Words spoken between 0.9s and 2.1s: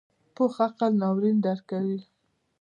ناورین درکوي